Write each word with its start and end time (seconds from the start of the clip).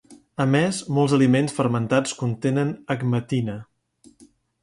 A 0.43 0.45
més, 0.53 0.77
molts 0.97 1.13
aliments 1.17 1.53
fermentats 1.57 2.17
contenen 2.21 2.71
agmatina. 2.97 3.59